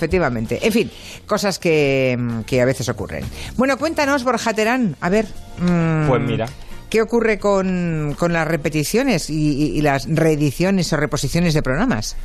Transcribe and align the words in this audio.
Efectivamente. 0.00 0.58
En 0.62 0.72
fin, 0.72 0.90
cosas 1.26 1.58
que, 1.58 2.18
que 2.46 2.62
a 2.62 2.64
veces 2.64 2.88
ocurren. 2.88 3.22
Bueno, 3.58 3.76
cuéntanos, 3.76 4.24
Borja 4.24 4.54
Terán. 4.54 4.96
A 5.02 5.10
ver. 5.10 5.26
mm, 5.58 6.08
Pues 6.08 6.22
mira. 6.22 6.46
¿Qué 6.88 7.02
ocurre 7.02 7.38
con, 7.38 8.16
con 8.18 8.32
las 8.32 8.48
repeticiones 8.48 9.28
y, 9.28 9.34
y- 9.34 9.78
y 9.78 9.82
las 9.82 10.06
reediciones 10.08 10.90
o 10.94 10.96
reposiciones 10.96 11.52
de 11.52 11.62
programas? 11.62 12.16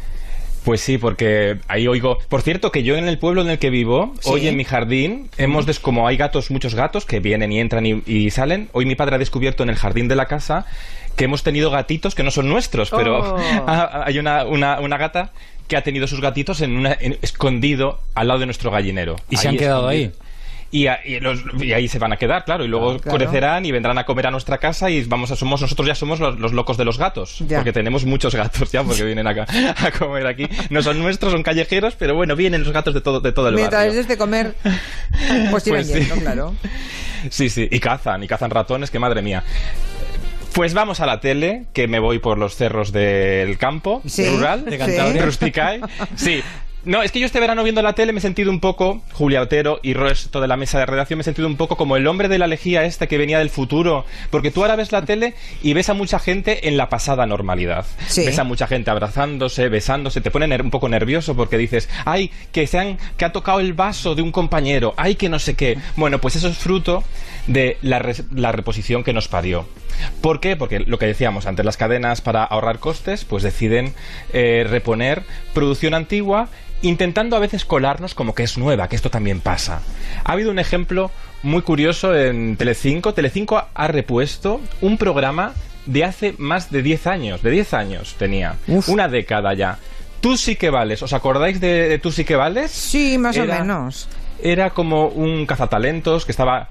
Pues 0.63 0.79
sí, 0.81 0.97
porque 0.97 1.59
ahí 1.67 1.85
oigo. 1.87 2.17
Por 2.29 2.41
cierto, 2.41 2.71
que 2.71 2.81
yo 2.81 2.95
en 2.95 3.07
el 3.09 3.19
pueblo 3.19 3.41
en 3.41 3.49
el 3.49 3.59
que 3.59 3.69
vivo, 3.69 4.13
Sí. 4.21 4.29
hoy 4.31 4.47
en 4.47 4.55
mi 4.55 4.63
jardín, 4.63 5.29
hemos 5.37 5.65
des 5.65 5.79
como 5.81 6.07
hay 6.07 6.15
gatos, 6.17 6.49
muchos 6.49 6.73
gatos 6.75 7.05
que 7.05 7.19
vienen 7.19 7.51
y 7.51 7.59
entran 7.59 7.85
y, 7.85 8.01
y 8.07 8.31
salen. 8.31 8.69
Hoy 8.71 8.85
mi 8.85 8.95
padre 8.95 9.15
ha 9.15 9.19
descubierto 9.19 9.61
en 9.63 9.69
el 9.69 9.75
jardín 9.75 10.07
de 10.07 10.15
la 10.15 10.25
casa 10.27 10.65
que 11.15 11.25
hemos 11.25 11.43
tenido 11.43 11.69
gatitos 11.71 12.15
que 12.15 12.23
no 12.23 12.31
son 12.31 12.49
nuestros, 12.49 12.89
pero 12.89 13.35
Oh. 13.35 13.37
hay 14.05 14.17
una, 14.17 14.45
una, 14.45 14.79
una 14.79 14.97
gata 14.97 15.31
que 15.67 15.77
ha 15.77 15.81
tenido 15.83 16.07
sus 16.07 16.21
gatitos 16.21 16.61
en 16.61 16.75
una, 16.77 16.95
en- 16.99 17.17
escondido 17.21 17.99
al 18.13 18.27
lado 18.27 18.39
de 18.39 18.45
nuestro 18.47 18.71
gallinero. 18.71 19.15
¿Y 19.29 19.37
se 19.37 19.47
han 19.47 19.57
quedado 19.57 19.87
ahí? 19.87 20.11
Y, 20.71 20.87
a- 20.87 20.99
y 21.05 21.19
los- 21.21 21.41
y 21.61 21.71
ahí 21.73 21.87
se 21.87 21.99
van 21.99 22.11
a 22.11 22.17
quedar, 22.17 22.43
claro, 22.43 22.65
y 22.65 22.67
luego 22.67 22.97
Claro. 22.99 23.17
crecerán 23.17 23.65
y 23.65 23.71
vendrán 23.71 23.97
a 23.97 24.03
comer 24.03 24.27
a 24.27 24.31
nuestra 24.31 24.57
casa 24.57 24.89
y 24.89 25.03
vamos 25.05 25.31
a 25.31 25.35
somos 25.37 25.61
nosotros 25.61 25.87
ya 25.87 25.95
somos 25.95 26.19
los, 26.19 26.37
los 26.39 26.51
locos 26.53 26.75
de 26.75 26.83
los 26.83 26.97
gatos, 26.97 27.37
Ya. 27.47 27.57
porque 27.57 27.71
tenemos 27.71 28.03
muchos 28.03 28.35
gatos 28.35 28.71
ya 28.71 28.83
porque 28.83 29.03
vienen 29.03 29.25
acá 29.25 29.45
a 29.77 29.91
comer 29.91 30.27
aquí. 30.27 30.47
No 30.71 30.81
son 30.81 30.99
nuestros, 30.99 31.31
son 31.31 31.43
callejeros, 31.43 31.95
pero 31.95 32.15
bueno, 32.15 32.35
vienen 32.35 32.63
los 32.63 32.73
gatos 32.73 32.93
de 32.93 32.99
todo 33.01 33.21
de 33.21 33.31
todo 33.31 33.47
el 33.49 33.55
Mientras 33.55 33.85
barrio. 33.87 34.03
de 34.03 34.17
comer, 34.17 34.55
pues 35.51 35.63
Pues 35.69 35.87
sí. 35.87 35.93
yendo, 35.93 36.15
claro. 36.15 36.55
Sí, 37.29 37.49
sí, 37.49 37.67
y 37.71 37.79
cazan, 37.79 38.23
y 38.23 38.27
cazan 38.27 38.49
ratones, 38.51 38.91
que 38.91 38.99
madre 38.99 39.21
mía. 39.21 39.43
Pues 40.55 40.73
vamos 40.73 41.01
a 41.01 41.05
la 41.05 41.19
tele, 41.19 41.65
que 41.73 41.89
me 41.89 41.99
voy 41.99 42.19
por 42.19 42.37
los 42.37 42.55
cerros 42.55 42.93
del 42.93 43.57
campo 43.57 44.01
Sí, 44.05 44.25
rural, 44.25 44.63
de 44.63 44.77
Cantabria. 44.77 45.25
Rusticae. 45.25 45.81
Sí. 46.15 46.41
No, 46.85 47.01
es 47.03 47.11
que 47.11 47.19
yo 47.19 47.25
este 47.25 47.41
verano 47.41 47.61
viendo 47.63 47.81
la 47.81 47.93
tele 47.93 48.13
me 48.13 48.19
he 48.19 48.21
sentido 48.21 48.51
un 48.51 48.61
poco, 48.61 49.01
Julia 49.11 49.41
Otero 49.41 49.79
y 49.83 49.93
resto 49.93 50.39
de 50.39 50.47
la 50.47 50.55
mesa 50.55 50.79
de 50.79 50.85
redacción, 50.85 51.17
me 51.17 51.21
he 51.21 51.25
sentido 51.25 51.47
un 51.47 51.57
poco 51.57 51.75
como 51.75 51.97
el 51.97 52.07
hombre 52.07 52.29
de 52.29 52.37
la 52.37 52.47
lejía 52.47 52.85
este 52.85 53.09
que 53.09 53.17
venía 53.17 53.39
del 53.39 53.49
futuro. 53.49 54.05
Porque 54.29 54.49
tú 54.49 54.61
ahora 54.61 54.77
ves 54.77 54.93
la 54.93 55.03
tele 55.03 55.33
y 55.61 55.73
ves 55.73 55.89
a 55.89 55.93
mucha 55.93 56.19
gente 56.19 56.69
en 56.69 56.77
la 56.77 56.87
pasada 56.87 57.25
normalidad. 57.25 57.85
Sí. 58.07 58.23
Ves 58.23 58.39
a 58.39 58.45
mucha 58.45 58.65
gente 58.67 58.91
abrazándose, 58.91 59.67
besándose, 59.67 60.21
te 60.21 60.31
pone 60.31 60.45
un 60.61 60.71
poco 60.71 60.87
nervioso 60.87 61.35
porque 61.35 61.57
dices, 61.57 61.89
ay, 62.05 62.31
que, 62.53 62.65
se 62.65 62.79
han, 62.79 62.97
que 63.17 63.25
ha 63.25 63.33
tocado 63.33 63.59
el 63.59 63.73
vaso 63.73 64.15
de 64.15 64.21
un 64.21 64.31
compañero, 64.31 64.93
ay, 64.95 65.15
que 65.15 65.27
no 65.27 65.39
sé 65.39 65.55
qué. 65.55 65.77
Bueno, 65.97 66.21
pues 66.21 66.37
eso 66.37 66.47
es 66.47 66.57
fruto 66.57 67.03
de 67.47 67.77
la, 67.81 67.99
res- 67.99 68.23
la 68.33 68.51
reposición 68.51 69.03
que 69.03 69.13
nos 69.13 69.27
parió. 69.27 69.67
¿Por 70.21 70.39
qué? 70.39 70.55
Porque 70.55 70.79
lo 70.79 70.97
que 70.99 71.05
decíamos 71.05 71.45
antes, 71.45 71.65
las 71.65 71.77
cadenas 71.77 72.21
para 72.21 72.43
ahorrar 72.43 72.79
costes, 72.79 73.23
pues 73.25 73.43
deciden 73.43 73.93
eh, 74.33 74.65
reponer 74.69 75.23
producción 75.53 75.93
antigua, 75.93 76.49
intentando 76.81 77.35
a 77.35 77.39
veces 77.39 77.65
colarnos 77.65 78.13
como 78.15 78.35
que 78.35 78.43
es 78.43 78.57
nueva, 78.57 78.89
que 78.89 78.95
esto 78.95 79.09
también 79.09 79.39
pasa. 79.41 79.81
Ha 80.23 80.31
habido 80.33 80.51
un 80.51 80.59
ejemplo 80.59 81.11
muy 81.43 81.61
curioso 81.61 82.15
en 82.15 82.57
Telecinco. 82.57 83.13
Telecinco 83.13 83.63
ha 83.73 83.87
repuesto 83.87 84.59
un 84.81 84.97
programa 84.97 85.53
de 85.85 86.03
hace 86.03 86.33
más 86.39 86.71
de 86.71 86.81
10 86.81 87.07
años, 87.07 87.43
de 87.43 87.51
10 87.51 87.73
años 87.75 88.15
tenía, 88.17 88.55
Uf. 88.67 88.89
una 88.89 89.07
década 89.07 89.53
ya. 89.53 89.77
Tú 90.19 90.35
sí 90.37 90.55
que 90.55 90.71
vales, 90.71 91.03
¿os 91.03 91.13
acordáis 91.13 91.59
de, 91.61 91.87
de 91.87 91.99
Tú 91.99 92.11
sí 92.11 92.25
que 92.25 92.35
vales? 92.35 92.71
Sí, 92.71 93.19
más 93.19 93.37
Era- 93.37 93.57
o 93.57 93.59
menos. 93.59 94.07
Era 94.41 94.71
como 94.71 95.07
un 95.07 95.45
cazatalentos 95.45 96.25
que 96.25 96.31
estaba 96.31 96.69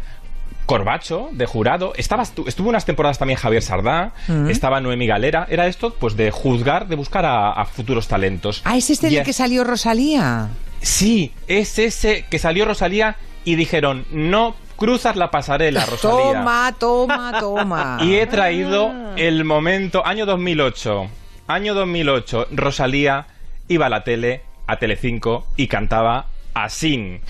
Corbacho, 0.66 1.28
de 1.32 1.46
jurado. 1.46 1.92
Estaba, 1.96 2.22
estu- 2.22 2.46
estuvo 2.48 2.68
unas 2.68 2.84
temporadas 2.84 3.18
también 3.18 3.38
Javier 3.38 3.62
Sardá, 3.62 4.12
Mm. 4.28 4.48
estaba 4.50 4.80
Noemi 4.80 5.06
Galera. 5.06 5.46
Era 5.50 5.66
esto, 5.66 5.94
pues, 5.94 6.16
de 6.16 6.30
juzgar, 6.30 6.86
de 6.88 6.96
buscar 6.96 7.24
a, 7.24 7.52
a 7.52 7.64
futuros 7.66 8.08
talentos. 8.08 8.62
Ah, 8.64 8.76
es 8.76 8.90
este 8.90 9.08
Y 9.08 9.14
del 9.16 9.24
que 9.24 9.32
salió 9.32 9.64
Rosalía. 9.64 10.48
Sí, 10.80 11.32
es 11.48 11.78
ese 11.78 12.24
que 12.30 12.38
salió 12.38 12.64
Rosalía 12.64 13.16
y 13.44 13.56
dijeron, 13.56 14.04
no 14.10 14.54
cruzas 14.76 15.16
la 15.16 15.30
pasarela, 15.30 15.84
Rosalía. 15.90 16.32
Toma, 16.40 16.74
toma, 16.78 17.32
toma. 17.38 17.98
Y 18.02 18.14
he 18.16 18.26
traído 18.26 18.92
el 19.16 19.44
momento, 19.44 20.04
año 20.06 20.26
2008, 20.26 21.06
año 21.46 21.74
2008, 21.74 22.48
Rosalía 22.52 23.26
iba 23.68 23.86
a 23.86 23.88
la 23.90 24.04
tele, 24.04 24.42
a 24.66 24.76
Telecinco, 24.78 25.46
y 25.56 25.68
cantaba 25.68 26.26
así. 26.54 27.20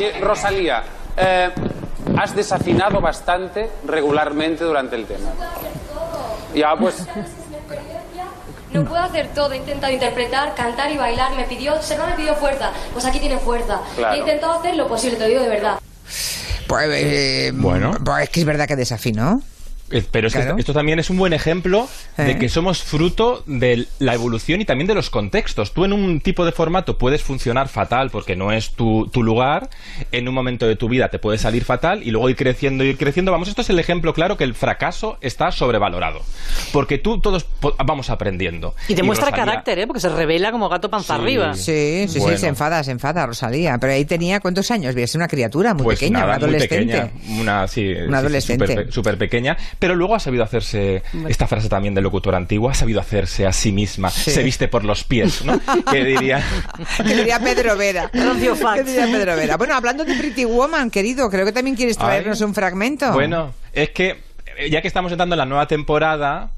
Eh, 0.00 0.20
Rosalía, 0.20 0.82
eh, 1.16 1.50
has 2.16 2.34
desafinado 2.34 3.00
bastante 3.00 3.70
regularmente 3.86 4.64
durante 4.64 4.96
el 4.96 5.06
tema. 5.06 5.30
Ya, 6.54 6.74
pues, 6.76 7.06
No 8.82 8.88
puedo 8.88 9.02
hacer 9.02 9.28
todo, 9.34 9.52
he 9.52 9.56
intentado 9.56 9.92
interpretar, 9.92 10.54
cantar 10.54 10.90
y 10.90 10.96
bailar. 10.96 11.34
Me 11.36 11.44
pidió, 11.44 11.80
Serva 11.82 12.06
me 12.06 12.12
pidió 12.14 12.34
fuerza, 12.34 12.70
pues 12.92 13.04
aquí 13.04 13.18
tiene 13.20 13.38
fuerza. 13.38 13.80
Claro. 13.96 14.14
He 14.14 14.18
intentado 14.18 14.52
hacer 14.58 14.76
lo 14.76 14.86
posible, 14.88 15.16
te 15.16 15.24
lo 15.24 15.28
digo 15.28 15.42
de 15.42 15.48
verdad. 15.48 15.78
Pues, 16.66 16.88
eh, 16.90 17.50
Bueno. 17.54 17.92
pues 18.04 18.24
es 18.24 18.30
que 18.30 18.40
es 18.40 18.46
verdad 18.46 18.66
que 18.68 18.76
desafinó. 18.76 19.42
Eh, 19.90 20.02
Pero 20.10 20.26
es 20.28 20.32
que 20.34 20.38
Claro. 20.40 20.50
esto, 20.52 20.60
esto 20.60 20.72
también 20.74 20.98
es 20.98 21.08
un 21.10 21.16
buen 21.16 21.32
ejemplo 21.32 21.88
Eh. 22.18 22.22
de 22.22 22.38
que 22.38 22.48
somos 22.48 22.82
fruto 22.82 23.42
de 23.46 23.86
la 23.98 24.14
evolución 24.14 24.60
y 24.60 24.64
también 24.64 24.86
de 24.86 24.94
los 24.94 25.08
contextos. 25.10 25.72
Tú 25.72 25.84
en 25.84 25.92
un 25.92 26.20
tipo 26.20 26.44
de 26.44 26.52
formato 26.52 26.98
puedes 26.98 27.22
funcionar 27.22 27.68
fatal 27.68 28.10
porque 28.10 28.36
no 28.36 28.52
es 28.52 28.72
tu, 28.72 29.08
tu 29.12 29.22
lugar, 29.22 29.70
en 30.12 30.28
un 30.28 30.34
momento 30.34 30.66
de 30.66 30.76
tu 30.76 30.88
vida 30.88 31.08
te 31.08 31.18
puede 31.18 31.38
salir 31.38 31.64
fatal 31.64 32.02
y 32.02 32.10
luego 32.10 32.28
ir 32.28 32.36
creciendo, 32.36 32.84
ir 32.84 32.98
creciendo. 32.98 33.32
Vamos, 33.32 33.48
esto 33.48 33.62
es 33.62 33.70
el 33.70 33.78
ejemplo 33.78 34.12
claro 34.12 34.36
que 34.36 34.44
el 34.44 34.54
fracaso 34.54 35.18
está 35.20 35.50
sobrevalorado. 35.52 36.20
Porque 36.72 36.98
tú 36.98 37.20
todos 37.20 37.44
po- 37.44 37.74
vamos 37.84 38.10
aprendiendo. 38.10 38.74
Y 38.88 38.94
demuestra 38.94 39.28
Rosalía- 39.30 39.44
carácter, 39.46 39.78
¿eh? 39.78 39.86
Porque 39.86 40.00
se 40.00 40.08
revela 40.10 40.50
como 40.52 40.68
gato 40.68 40.90
panza 40.90 41.16
Sí. 41.16 41.22
arriba. 41.22 41.54
Sí, 41.54 42.06
sí, 42.08 42.18
Bueno. 42.18 42.36
sí, 42.36 42.40
se 42.42 42.48
enfada, 42.48 42.82
se 42.84 42.90
enfada 42.90 43.24
Rosalía. 43.26 43.78
Pero 43.78 43.92
ahí 43.92 44.04
tenía, 44.04 44.40
¿cuántos 44.40 44.70
años? 44.70 44.94
Ser 44.94 45.16
una 45.18 45.28
criatura 45.28 45.72
muy 45.74 45.84
Pues 45.84 45.98
pequeña, 45.98 46.20
nada, 46.20 46.36
una 46.36 46.46
adolescente. 46.46 46.76
Muy 46.76 47.08
pequeña, 47.10 47.40
una, 47.40 47.68
sí, 47.68 47.94
sí, 47.94 48.00
sí, 48.06 48.14
adolescente. 48.14 48.66
súper 48.66 48.86
pe- 48.86 48.92
súper 48.92 49.18
pequeña, 49.18 49.56
pero 49.78 49.94
luego 49.94 50.14
ha 50.14 50.20
sabido 50.20 50.44
hacerse 50.44 51.02
esta 51.28 51.46
frase 51.46 51.68
también 51.68 51.94
de 51.94 52.00
locutor 52.00 52.34
antiguo, 52.34 52.68
ha 52.70 52.74
sabido 52.74 53.00
hacerse 53.00 53.46
a 53.46 53.52
sí 53.52 53.72
misma, 53.72 54.10
Sí. 54.10 54.30
se 54.30 54.42
viste 54.42 54.68
por 54.68 54.84
los 54.84 55.04
pies, 55.04 55.44
¿no? 55.44 55.60
que 55.90 56.04
diría 56.04 56.42
que 56.96 57.14
diría 57.16 57.38
Pedro 57.40 57.76
Vera. 57.76 58.10
Que 58.12 58.84
diría 58.84 59.06
Pedro 59.06 59.36
Vera. 59.36 59.56
Bueno, 59.56 59.74
hablando 59.74 60.04
de 60.04 60.14
Pretty 60.14 60.44
Woman, 60.44 60.90
querido, 60.90 61.30
creo 61.30 61.44
que 61.44 61.52
también 61.52 61.76
quieres 61.76 61.96
traernos 61.98 62.40
Ay. 62.40 62.46
un 62.46 62.54
fragmento. 62.54 63.12
Bueno, 63.12 63.52
es 63.72 63.90
que 63.90 64.18
eh, 64.56 64.70
ya 64.70 64.82
que 64.82 64.88
estamos 64.88 65.12
entrando 65.12 65.34
en 65.34 65.38
la 65.38 65.46
nueva 65.46 65.66
temporada, 65.66 66.50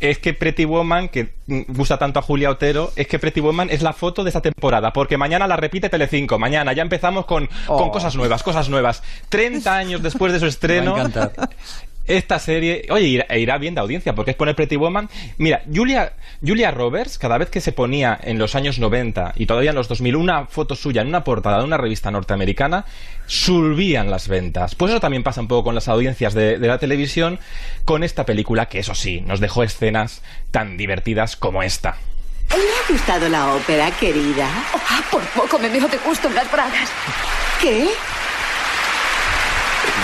es 0.00 0.18
que 0.18 0.34
Pretty 0.34 0.64
Woman, 0.64 1.08
que 1.08 1.34
mm, 1.46 1.60
gusta 1.68 1.98
tanto 1.98 2.18
a 2.18 2.22
Julia 2.22 2.50
Otero, 2.50 2.92
es 2.96 3.06
que 3.06 3.18
Pretty 3.18 3.40
Woman 3.40 3.68
es 3.70 3.80
la 3.82 3.92
foto 3.92 4.22
de 4.24 4.30
esta 4.30 4.40
temporada, 4.40 4.92
porque 4.92 5.16
mañana 5.16 5.46
la 5.46 5.56
repite 5.56 5.88
Telecinco, 5.88 6.38
mañana 6.38 6.72
ya 6.72 6.82
empezamos 6.82 7.24
con, 7.26 7.48
Oh. 7.68 7.76
con 7.78 7.90
cosas 7.90 8.14
nuevas, 8.16 8.42
cosas 8.42 8.68
nuevas. 8.68 9.02
30 9.28 9.74
años 9.74 10.02
después 10.02 10.32
de 10.32 10.40
su 10.40 10.46
estreno, 10.54 10.96
Esta 12.06 12.38
serie, 12.38 12.86
oye, 12.90 13.06
irá, 13.06 13.26
e 13.30 13.40
irá 13.40 13.56
bien 13.58 13.74
de 13.74 13.80
audiencia, 13.80 14.14
porque 14.14 14.32
es 14.32 14.36
poner 14.36 14.54
Pretty 14.54 14.76
Woman. 14.76 15.08
Mira, 15.38 15.62
Julia, 15.72 16.12
Julia 16.46 16.70
Roberts, 16.70 17.18
cada 17.18 17.38
vez 17.38 17.48
que 17.48 17.60
se 17.60 17.72
ponía 17.72 18.18
en 18.22 18.38
los 18.38 18.54
años 18.54 18.78
90 18.78 19.32
y 19.36 19.46
todavía 19.46 19.70
en 19.70 19.76
los 19.76 19.88
2000 19.88 20.16
una 20.16 20.46
foto 20.46 20.76
suya 20.76 21.02
en 21.02 21.08
una 21.08 21.24
portada 21.24 21.58
de 21.58 21.64
una 21.64 21.78
revista 21.78 22.10
norteamericana, 22.10 22.84
subían 23.26 24.10
las 24.10 24.28
ventas. 24.28 24.74
Pues 24.74 24.90
eso 24.90 25.00
también 25.00 25.22
pasa 25.22 25.40
un 25.40 25.48
poco 25.48 25.64
con 25.64 25.74
las 25.74 25.88
audiencias 25.88 26.34
de, 26.34 26.58
de 26.58 26.68
la 26.68 26.78
televisión, 26.78 27.38
con 27.84 28.04
esta 28.04 28.26
película 28.26 28.66
que, 28.66 28.80
eso 28.80 28.94
sí, 28.94 29.22
nos 29.22 29.40
dejó 29.40 29.62
escenas 29.62 30.22
tan 30.50 30.76
divertidas 30.76 31.36
como 31.36 31.62
esta. 31.62 31.96
¿Le 32.50 32.56
ha 32.56 32.92
gustado 32.92 33.28
la 33.28 33.54
ópera, 33.54 33.90
querida? 33.98 34.48
Ah, 34.74 35.02
por 35.10 35.22
poco 35.28 35.58
me 35.58 35.68
veo 35.68 35.88
de 35.88 35.98
gusto 35.98 36.28
en 36.28 36.34
las 36.34 36.50
bragas. 36.52 36.90
¿Qué? 37.60 37.88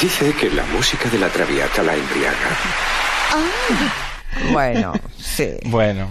Dice 0.00 0.32
que 0.32 0.50
la 0.50 0.64
música 0.64 1.10
de 1.10 1.18
la 1.18 1.28
Traviata 1.28 1.82
la 1.82 1.94
embriaga. 1.94 2.56
Bueno, 4.50 4.92
sí. 5.18 5.50
Bueno, 5.66 6.08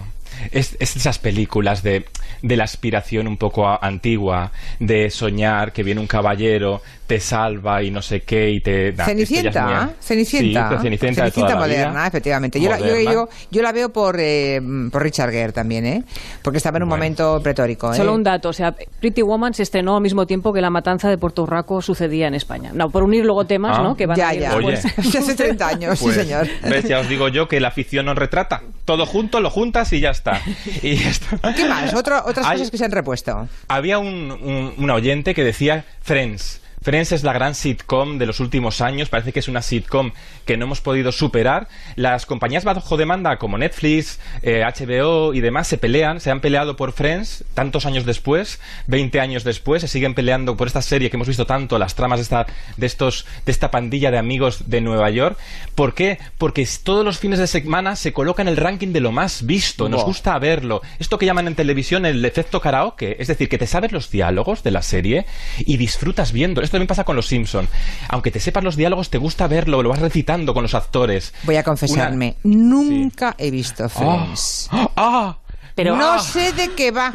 es, 0.52 0.76
es 0.78 0.94
esas 0.96 1.18
películas 1.18 1.82
de, 1.82 2.06
de 2.42 2.56
la 2.56 2.64
aspiración 2.64 3.26
un 3.28 3.36
poco 3.36 3.66
a- 3.68 3.78
antigua, 3.82 4.52
de 4.78 5.10
soñar 5.10 5.72
que 5.72 5.82
viene 5.82 6.00
un 6.00 6.06
caballero, 6.06 6.82
te 7.06 7.18
salva 7.20 7.82
y 7.82 7.90
no 7.90 8.02
sé 8.02 8.20
qué, 8.22 8.50
y 8.50 8.60
te... 8.60 8.92
nah, 8.92 9.04
Cenicienta, 9.04 9.66
muy- 9.66 9.94
Cenicienta. 10.00 10.70
Sí, 10.76 10.82
Cenicienta, 10.82 11.24
de 11.24 11.30
toda 11.32 11.48
la 11.50 11.56
moderna, 11.56 11.90
vida. 11.92 12.06
efectivamente. 12.06 12.60
Yo 12.60 12.70
la, 12.70 12.78
yo, 12.78 12.96
yo- 13.00 13.28
yo 13.50 13.62
la 13.62 13.72
veo 13.72 13.88
por, 13.92 14.16
eh, 14.20 14.60
por 14.92 15.02
Richard 15.02 15.30
Gere 15.32 15.52
también, 15.52 15.86
¿eh? 15.86 16.04
Porque 16.42 16.58
estaba 16.58 16.76
en 16.76 16.84
un 16.84 16.88
Bueno. 16.88 17.00
momento 17.02 17.40
pretórico, 17.42 17.92
¿eh? 17.92 17.96
Solo 17.96 18.14
un 18.14 18.22
dato, 18.22 18.48
o 18.50 18.52
sea, 18.52 18.72
Pretty 19.00 19.22
Woman 19.22 19.54
se 19.54 19.64
estrenó 19.64 19.96
al 19.96 20.02
mismo 20.02 20.26
tiempo 20.26 20.52
que 20.52 20.60
la 20.60 20.70
matanza 20.70 21.08
de 21.08 21.18
Puerto 21.18 21.46
Rico 21.46 21.82
sucedía 21.82 22.28
en 22.28 22.34
España. 22.34 22.70
No, 22.74 22.90
por 22.90 23.02
unir 23.02 23.24
luego 23.24 23.44
temas, 23.44 23.76
Ah. 23.78 23.82
¿no? 23.82 23.96
Que 23.96 24.06
van 24.06 24.16
Ya, 24.16 24.28
a 24.28 24.34
ir 24.34 24.40
ya. 24.42 24.54
Oye. 24.54 24.74
Hace 24.98 25.34
30 25.34 25.66
años, 25.66 25.98
Pues, 26.00 26.14
sí, 26.14 26.20
señor. 26.22 26.46
¿Ves? 26.62 26.84
Ya 26.88 27.00
os 27.00 27.08
digo 27.08 27.28
yo 27.28 27.48
que 27.48 27.58
la 27.60 27.70
ficción 27.72 28.06
nos 28.06 28.16
retrata. 28.16 28.62
Todo 28.84 29.04
junto, 29.06 29.40
lo 29.40 29.50
juntas 29.50 29.92
y 29.92 30.00
ya 30.00 30.10
está. 30.10 30.40
Y 30.82 30.94
ya 30.96 31.10
está. 31.10 31.54
¿Qué 31.54 31.64
más? 31.68 31.92
Otro, 31.94 32.19
otras 32.26 32.46
Hay- 32.46 32.58
cosas 32.58 32.70
que 32.70 32.78
se 32.78 32.84
han 32.84 32.92
repuesto. 32.92 33.48
Había 33.68 33.98
un, 33.98 34.30
un- 34.32 34.74
un 34.76 34.90
oyente 34.90 35.34
que 35.34 35.44
decía 35.44 35.84
Friends. 36.00 36.60
Friends 36.82 37.12
es 37.12 37.24
la 37.24 37.34
gran 37.34 37.54
sitcom 37.54 38.16
de 38.16 38.24
los 38.24 38.40
últimos 38.40 38.80
años, 38.80 39.10
parece 39.10 39.34
que 39.34 39.40
es 39.40 39.48
una 39.48 39.60
sitcom 39.60 40.12
que 40.46 40.56
no 40.56 40.64
hemos 40.64 40.80
podido 40.80 41.12
superar. 41.12 41.68
Las 41.94 42.24
compañías 42.24 42.64
bajo 42.64 42.96
demanda 42.96 43.36
como 43.36 43.58
Netflix, 43.58 44.18
eh, 44.40 44.62
HBO 44.64 45.34
y 45.34 45.40
demás 45.40 45.68
se 45.68 45.76
pelean, 45.76 46.20
se 46.20 46.30
han 46.30 46.40
peleado 46.40 46.76
por 46.76 46.92
Friends 46.92 47.44
tantos 47.52 47.84
años 47.84 48.06
después, 48.06 48.60
20 48.86 49.20
años 49.20 49.44
después, 49.44 49.82
se 49.82 49.88
siguen 49.88 50.14
peleando 50.14 50.56
por 50.56 50.68
esta 50.68 50.80
serie 50.80 51.10
que 51.10 51.18
hemos 51.18 51.28
visto 51.28 51.44
tanto, 51.44 51.78
las 51.78 51.94
tramas 51.94 52.18
de 52.18 52.22
esta, 52.22 52.46
de 52.78 52.86
estos, 52.86 53.26
de 53.44 53.52
esta 53.52 53.70
pandilla 53.70 54.10
de 54.10 54.16
amigos 54.16 54.70
de 54.70 54.80
Nueva 54.80 55.10
York. 55.10 55.38
¿Por 55.74 55.92
qué? 55.92 56.18
Porque 56.38 56.66
todos 56.82 57.04
los 57.04 57.18
fines 57.18 57.38
de 57.38 57.46
semana 57.46 57.94
se 57.94 58.14
coloca 58.14 58.40
en 58.40 58.48
el 58.48 58.56
ranking 58.56 58.94
de 58.94 59.00
lo 59.00 59.12
más 59.12 59.44
visto, 59.44 59.90
nos 59.90 60.04
gusta 60.04 60.38
verlo. 60.38 60.80
Esto 60.98 61.18
que 61.18 61.26
llaman 61.26 61.46
en 61.46 61.56
televisión 61.56 62.06
el 62.06 62.24
efecto 62.24 62.58
karaoke, 62.62 63.16
es 63.18 63.28
decir, 63.28 63.50
que 63.50 63.58
te 63.58 63.66
sabes 63.66 63.92
los 63.92 64.10
diálogos 64.10 64.62
de 64.62 64.70
la 64.70 64.80
serie 64.80 65.26
y 65.58 65.76
disfrutas 65.76 66.32
viendo. 66.32 66.62
Esto 66.70 66.76
también 66.76 66.86
pasa 66.86 67.02
con 67.02 67.16
los 67.16 67.26
Simpson. 67.26 67.66
Aunque 68.10 68.30
te 68.30 68.38
sepas 68.38 68.62
los 68.62 68.76
diálogos, 68.76 69.10
te 69.10 69.18
gusta 69.18 69.48
verlo, 69.48 69.82
lo 69.82 69.88
vas 69.88 69.98
recitando 69.98 70.54
con 70.54 70.62
los 70.62 70.72
actores. 70.74 71.34
Voy 71.42 71.56
a 71.56 71.64
confesarme, 71.64 72.36
nunca 72.44 73.34
he 73.38 73.50
visto 73.50 73.88
Friends. 73.88 74.68
¡Ah! 74.70 74.88
¡Ah! 74.96 75.38
Pero 75.74 75.96
no 75.96 76.12
ah, 76.12 76.18
sé 76.20 76.52
de 76.52 76.70
qué 76.76 76.92
va. 76.92 77.12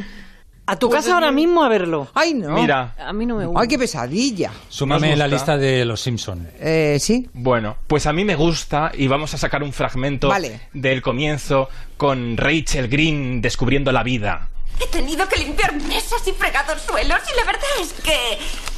a 0.66 0.76
tu 0.76 0.90
casa 0.90 1.14
ahora 1.14 1.32
mismo 1.32 1.64
a 1.64 1.70
verlo. 1.70 2.10
Ay, 2.14 2.34
no. 2.34 2.50
Mira, 2.50 2.96
A 3.00 3.14
mí 3.14 3.26
no 3.26 3.38
me 3.38 3.46
gusta. 3.46 3.62
Ay, 3.62 3.70
qué 3.70 3.80
pesadilla. 3.80 4.52
Súmame 4.68 5.12
¿Nos 5.12 5.20
la 5.20 5.28
lista 5.30 5.56
de 5.56 5.86
los 5.86 6.02
Simpson. 6.02 6.50
Eh, 6.60 6.98
sí. 7.00 7.30
Bueno, 7.32 7.78
pues 7.88 8.08
a 8.08 8.12
mí 8.12 8.26
me 8.26 8.36
gusta 8.36 8.92
y 8.94 9.08
vamos 9.08 9.34
a 9.36 9.38
sacar 9.38 9.64
un 9.64 9.72
fragmento 9.72 10.28
Vale. 10.28 10.68
del 10.74 11.02
comienzo 11.02 11.70
con 11.96 12.36
Rachel 12.36 12.90
Green 12.90 13.42
descubriendo 13.42 13.94
la 13.94 14.04
vida. 14.04 14.50
He 14.82 14.88
tenido 14.88 15.26
que 15.30 15.38
limpiar 15.38 15.74
mesas 15.84 16.28
y 16.28 16.34
fregados 16.34 16.82
suelos 16.82 17.20
y 17.34 17.38
la 17.38 17.46
verdad 17.46 17.64
es 17.80 17.94
que... 18.04 18.75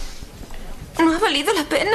No 1.03 1.13
ha 1.15 1.19
valido 1.19 1.53
la 1.53 1.63
pena. 1.63 1.91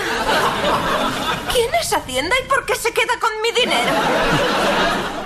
¿Quién 1.53 1.69
es 1.81 1.93
Hacienda 1.93 2.35
y 2.43 2.49
por 2.49 2.65
qué 2.67 2.75
se 2.77 2.93
queda 2.93 3.15
con 3.21 3.31
mi 3.43 3.51
dinero? 3.61 3.93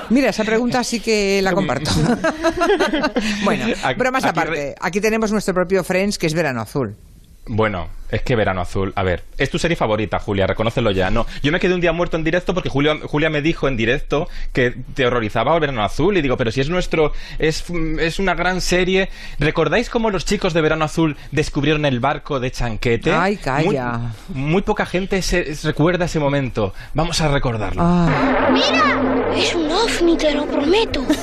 Mira, 0.09 0.31
esa 0.31 0.45
pregunta 0.45 0.83
sí 0.85 1.01
que 1.01 1.41
la 1.43 1.53
comparto. 1.53 1.91
bueno, 3.45 3.67
Aquí- 3.83 3.99
bromas 3.99 4.25
aquí 4.25 4.31
aparte. 4.31 4.51
re- 4.51 4.75
Aquí 4.81 5.01
tenemos 5.01 5.31
nuestro 5.33 5.53
propio 5.55 5.83
Friends, 5.85 6.19
que 6.19 6.27
es 6.27 6.35
Verano 6.35 6.61
Azul. 6.61 6.97
Bueno, 7.49 7.89
es 8.11 8.23
que 8.23 8.35
Verano 8.35 8.61
Azul, 8.61 8.93
a 8.97 9.03
ver, 9.03 9.23
es 9.39 9.51
tu 9.51 9.59
serie 9.59 9.77
favorita, 9.77 10.19
Julia, 10.19 10.47
reconócelo 10.47 10.91
ya. 10.91 11.11
No, 11.11 11.27
yo 11.43 11.53
me 11.53 11.61
quedé 11.61 11.75
un 11.75 11.81
día 11.81 11.93
muerto 11.93 12.17
en 12.17 12.25
directo 12.25 12.55
porque 12.55 12.69
Julia, 12.69 12.97
Julia 13.05 13.31
me 13.31 13.41
dijo 13.41 13.69
en 13.69 13.77
directo 13.77 14.29
que 14.53 14.75
te 14.95 15.07
horrorizaba 15.07 15.57
Verano 15.59 15.85
Azul 15.85 16.17
y 16.17 16.23
digo, 16.23 16.37
pero 16.37 16.51
si 16.51 16.61
es 16.61 16.69
nuestro, 16.69 17.13
es, 17.39 17.65
es 18.01 18.19
una 18.19 18.35
gran 18.35 18.61
serie. 18.61 19.11
¿Recordáis 19.39 19.91
cómo 19.91 20.11
los 20.11 20.25
chicos 20.25 20.55
de 20.55 20.61
Verano 20.61 20.85
Azul 20.85 21.17
descubrieron 21.31 21.85
el 21.85 22.01
barco 22.01 22.41
de 22.41 22.51
Chanquete? 22.51 23.13
Ay, 23.13 23.37
calla. 23.37 24.13
Muy, 24.29 24.43
muy 24.43 24.63
poca 24.63 24.87
gente 24.87 25.23
se, 25.23 25.55
se 25.55 25.69
recuerda 25.69 26.07
ese 26.07 26.19
momento. 26.19 26.75
Vamos 26.95 27.21
a 27.21 27.29
recordarlo. 27.29 27.83
Ah, 27.85 28.49
¡Mira! 28.53 29.33
Es 29.37 29.55
un 29.55 29.71
ovni, 29.71 30.17
te 30.17 30.35
lo 30.35 30.47
prometo. 30.47 31.05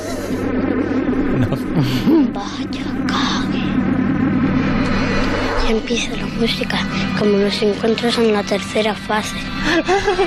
Vaya 2.34 2.86
cague. 3.08 3.43
Empieza 5.74 6.16
la 6.16 6.28
música, 6.28 6.78
como 7.18 7.38
los 7.38 7.60
encuentros 7.64 8.20
en 8.20 8.32
la 8.32 8.44
tercera 8.44 8.94
fase. 8.94 9.36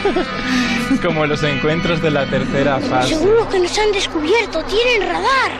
Como 1.02 1.24
los 1.24 1.40
encuentros 1.44 2.02
de 2.02 2.10
la 2.10 2.26
tercera 2.26 2.80
fase. 2.80 3.14
Seguro 3.14 3.48
que 3.48 3.60
nos 3.60 3.78
han 3.78 3.92
descubierto, 3.92 4.64
tienen 4.64 5.08
radar. 5.08 5.52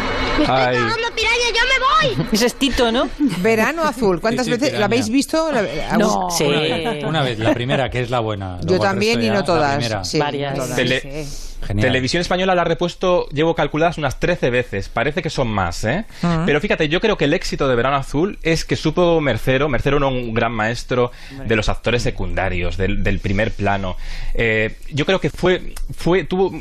Me 0.38 0.44
estoy 0.44 0.56
Ay. 0.56 0.76
cagando 0.76 1.08
piraña, 1.14 1.48
yo 1.54 2.08
me 2.12 2.16
voy. 2.22 2.26
Ese 2.32 2.46
es 2.46 2.54
Tito, 2.54 2.92
¿no? 2.92 3.08
Verano 3.40 3.82
Azul. 3.84 4.20
¿Cuántas 4.20 4.46
Sí, 4.46 4.52
sí, 4.52 4.56
veces 4.56 4.68
piraña. 4.70 4.78
lo 4.80 4.84
habéis 4.86 5.08
visto? 5.08 5.50
No. 5.98 6.28
Sí. 6.30 6.44
Una 6.44 6.60
vez, 6.60 7.04
una 7.04 7.22
vez, 7.22 7.38
la 7.38 7.54
primera, 7.54 7.90
que 7.90 8.00
es 8.00 8.10
la 8.10 8.20
buena. 8.20 8.58
Yo 8.62 8.68
Luego 8.70 8.84
también 8.84 9.22
y 9.22 9.30
no 9.30 9.44
todas. 9.44 9.78
Varias. 10.18 10.54
todas. 10.54 10.76
Tele- 10.76 11.00
Sí. 11.24 11.50
Genial. 11.66 11.88
Televisión 11.88 12.20
Española 12.20 12.54
la 12.54 12.60
ha 12.60 12.64
repuesto, 12.66 13.26
llevo 13.30 13.54
calculadas 13.54 13.96
unas 13.96 14.20
13 14.20 14.50
veces. 14.50 14.90
Parece 14.90 15.22
que 15.22 15.30
son 15.30 15.48
más, 15.48 15.82
¿eh? 15.84 16.04
Pero 16.44 16.60
fíjate, 16.60 16.90
yo 16.90 17.00
creo 17.00 17.16
que 17.16 17.24
el 17.24 17.32
éxito 17.32 17.68
de 17.68 17.74
Verano 17.74 17.96
Azul 17.96 18.38
es 18.42 18.66
que 18.66 18.76
supo 18.76 19.18
Mercero, 19.22 19.70
Mercero 19.70 19.96
era 19.96 20.06
un 20.08 20.34
gran 20.34 20.52
maestro 20.52 21.10
de 21.46 21.56
los 21.56 21.70
actores 21.70 22.02
secundarios, 22.02 22.76
del, 22.76 23.02
del 23.02 23.18
primer 23.18 23.50
plano. 23.50 23.96
Eh, 24.34 24.76
yo 24.92 25.06
creo 25.06 25.22
que 25.22 25.30
fue, 25.30 25.72
fue, 25.96 26.24
tuvo, 26.24 26.52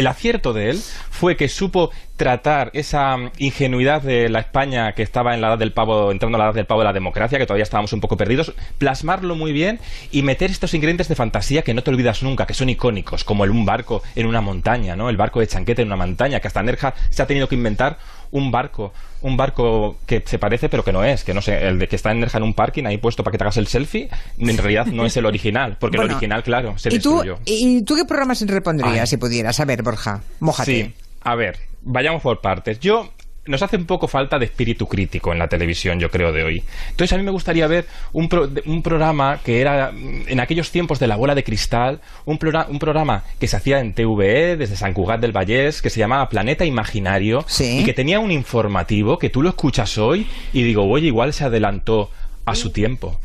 el 0.00 0.06
acierto 0.06 0.52
de 0.52 0.70
él 0.70 0.80
fue 1.10 1.36
que 1.36 1.48
supo 1.48 1.90
tratar 2.16 2.70
esa 2.74 3.16
mm, 3.16 3.30
ingenuidad 3.38 4.02
de 4.02 4.28
la 4.28 4.40
España 4.40 4.92
que 4.92 5.02
estaba 5.02 5.34
en 5.34 5.40
la 5.40 5.48
edad 5.48 5.58
del 5.58 5.72
pavo, 5.72 6.10
entrando 6.10 6.36
a 6.36 6.38
la 6.38 6.44
edad 6.46 6.54
del 6.54 6.66
pavo 6.66 6.80
de 6.80 6.86
la 6.86 6.92
democracia, 6.92 7.38
que 7.38 7.46
todavía 7.46 7.62
estábamos 7.62 7.92
un 7.92 8.00
poco 8.00 8.16
perdidos, 8.16 8.52
plasmarlo 8.78 9.36
muy 9.36 9.52
bien 9.52 9.78
y 10.10 10.22
meter 10.22 10.50
estos 10.50 10.74
ingredientes 10.74 11.08
de 11.08 11.14
fantasía 11.14 11.62
que 11.62 11.74
no 11.74 11.82
te 11.82 11.90
olvidas 11.90 12.22
nunca, 12.22 12.46
que 12.46 12.54
son 12.54 12.68
icónicos, 12.68 13.24
como 13.24 13.44
el 13.44 13.50
un 13.50 13.64
barco 13.64 14.02
en 14.14 14.26
una 14.26 14.40
montaña, 14.40 14.96
¿no? 14.96 15.08
El 15.10 15.16
barco 15.16 15.40
de 15.40 15.46
chanquete 15.46 15.82
en 15.82 15.88
una 15.88 15.96
montaña, 15.96 16.40
que 16.40 16.48
hasta 16.48 16.62
Nerja 16.62 16.94
se 17.10 17.22
ha 17.22 17.26
tenido 17.26 17.48
que 17.48 17.54
inventar 17.54 17.98
un 18.32 18.50
barco, 18.50 18.92
un 19.22 19.36
barco 19.36 19.96
que 20.06 20.22
se 20.24 20.38
parece 20.38 20.68
pero 20.68 20.84
que 20.84 20.92
no 20.92 21.04
es, 21.04 21.24
que 21.24 21.34
no 21.34 21.42
sé, 21.42 21.66
el 21.66 21.78
de 21.78 21.88
que 21.88 21.96
está 21.96 22.12
en 22.12 22.20
Nerja 22.20 22.38
en 22.38 22.44
un 22.44 22.54
parking 22.54 22.84
ahí 22.84 22.98
puesto 22.98 23.24
para 23.24 23.32
que 23.32 23.38
te 23.38 23.44
hagas 23.44 23.56
el 23.56 23.66
selfie, 23.66 24.08
en 24.38 24.56
realidad 24.56 24.86
no 24.86 25.04
es 25.04 25.16
el 25.16 25.26
original, 25.26 25.76
porque 25.78 25.96
Bueno, 25.96 26.10
el 26.10 26.16
original, 26.16 26.42
claro, 26.42 26.78
se 26.78 26.94
¿Y 26.94 26.98
tú, 26.98 27.22
destruyó. 27.22 27.38
¿Y 27.44 27.82
tú 27.82 27.96
qué 27.96 28.04
programas 28.04 28.40
repondrías 28.46 29.00
Ay. 29.00 29.06
si 29.06 29.16
pudieras? 29.16 29.58
A 29.60 29.64
ver, 29.64 29.82
Borja, 29.82 30.22
mójate. 30.40 30.72
Sí, 30.72 30.94
a 31.22 31.34
ver, 31.34 31.58
vayamos 31.82 32.22
por 32.22 32.40
partes. 32.40 32.80
Yo 32.80 33.10
nos 33.50 33.62
hace 33.62 33.76
un 33.76 33.84
poco 33.84 34.08
falta 34.08 34.38
de 34.38 34.46
espíritu 34.46 34.86
crítico 34.86 35.32
en 35.32 35.38
la 35.38 35.48
televisión, 35.48 36.00
yo 36.00 36.10
creo, 36.10 36.32
de 36.32 36.42
hoy. 36.44 36.64
Entonces 36.90 37.12
a 37.12 37.18
mí 37.18 37.22
me 37.24 37.30
gustaría 37.30 37.66
ver 37.66 37.86
un, 38.12 38.28
pro- 38.28 38.48
un 38.64 38.82
programa 38.82 39.40
que 39.44 39.60
era, 39.60 39.92
mm, 39.92 40.22
en 40.28 40.40
aquellos 40.40 40.70
tiempos 40.70 40.98
de 40.98 41.06
la 41.06 41.16
bola 41.16 41.34
de 41.34 41.44
cristal, 41.44 42.00
un, 42.24 42.38
plora- 42.38 42.66
un 42.70 42.78
programa 42.78 43.24
que 43.38 43.46
se 43.48 43.56
hacía 43.56 43.80
en 43.80 43.92
TVE, 43.92 44.56
desde 44.56 44.76
San 44.76 44.94
Cugat 44.94 45.20
del 45.20 45.32
Vallés, 45.36 45.82
que 45.82 45.90
se 45.90 46.00
llamaba 46.00 46.28
Planeta 46.28 46.64
Imaginario, 46.64 47.44
Sí. 47.46 47.80
y 47.80 47.84
que 47.84 47.92
tenía 47.92 48.20
un 48.20 48.30
informativo 48.30 49.18
que 49.18 49.28
tú 49.30 49.42
lo 49.42 49.48
escuchas 49.50 49.98
hoy 49.98 50.26
y 50.52 50.62
digo, 50.62 50.84
oye, 50.88 51.08
igual 51.08 51.32
se 51.32 51.44
adelantó 51.44 52.10
a 52.46 52.54
su 52.54 52.70
tiempo. 52.70 53.18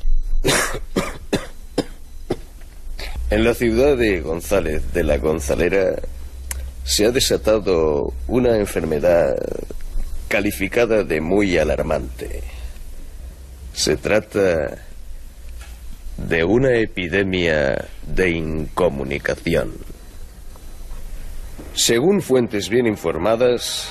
En 3.30 3.44
la 3.44 3.54
ciudad 3.54 3.98
de 3.98 4.21
González 4.21 4.94
de 4.94 5.04
la 5.04 5.18
Gonzalera 5.18 5.95
se 6.83 7.06
ha 7.06 7.12
desatado 7.12 8.13
una 8.28 8.57
enfermedad 8.57 9.36
calificada 10.27 11.04
de 11.04 11.21
muy 11.21 11.57
alarmante. 11.57 12.44
Se 13.73 13.97
trata 13.97 14.85
de 16.18 16.44
una 16.44 16.73
epidemia 16.76 17.88
de 18.07 18.30
incomunicación. 18.31 19.73
Según 21.73 22.21
fuentes 22.21 22.69
bien 22.69 22.88
informadas, 22.88 23.90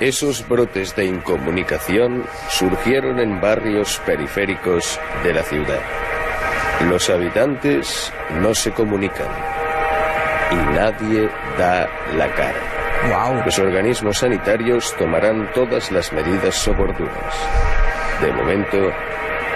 esos 0.00 0.48
brotes 0.48 0.96
de 0.96 1.04
incomunicación 1.04 2.24
surgieron 2.48 3.20
en 3.20 3.40
barrios 3.40 4.00
periféricos 4.06 4.98
de 5.22 5.34
la 5.34 5.42
ciudad. 5.42 5.80
Los 6.88 7.10
habitantes 7.10 8.12
no 8.40 8.54
se 8.54 8.72
comunican 8.72 9.28
y 10.50 10.56
nadie 10.74 11.28
da 11.58 11.88
la 12.16 12.34
cara. 12.34 12.81
Los 13.44 13.58
organismos 13.58 14.18
sanitarios 14.18 14.94
tomarán 14.96 15.50
todas 15.52 15.90
las 15.90 16.12
medidas 16.12 16.68
oportunas. 16.68 17.34
De 18.20 18.32
momento, 18.32 18.78